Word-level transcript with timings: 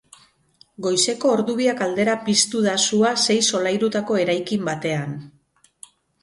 Goizeko 0.85 1.33
ordubiak 1.33 1.83
aldera 1.87 2.15
piztu 2.29 2.63
da 2.69 2.73
sua 2.85 3.11
sei 3.27 3.37
solairutako 3.53 4.19
eraikin 4.23 4.65
batean. 4.73 5.15